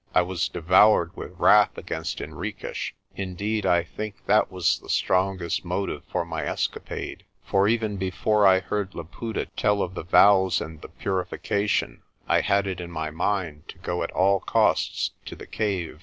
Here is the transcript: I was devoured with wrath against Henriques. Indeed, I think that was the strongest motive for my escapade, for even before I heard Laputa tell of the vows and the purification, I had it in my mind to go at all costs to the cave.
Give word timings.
I 0.15 0.23
was 0.23 0.49
devoured 0.49 1.15
with 1.15 1.37
wrath 1.37 1.77
against 1.77 2.17
Henriques. 2.21 2.91
Indeed, 3.15 3.67
I 3.67 3.83
think 3.83 4.25
that 4.25 4.51
was 4.51 4.79
the 4.79 4.89
strongest 4.89 5.63
motive 5.63 6.01
for 6.11 6.25
my 6.25 6.41
escapade, 6.43 7.23
for 7.45 7.67
even 7.67 7.97
before 7.97 8.47
I 8.47 8.61
heard 8.61 8.95
Laputa 8.95 9.45
tell 9.55 9.83
of 9.83 9.93
the 9.93 10.01
vows 10.01 10.59
and 10.59 10.81
the 10.81 10.89
purification, 10.89 12.01
I 12.27 12.41
had 12.41 12.65
it 12.65 12.81
in 12.81 12.89
my 12.89 13.11
mind 13.11 13.65
to 13.67 13.77
go 13.77 14.01
at 14.01 14.09
all 14.09 14.39
costs 14.39 15.11
to 15.25 15.35
the 15.35 15.45
cave. 15.45 15.99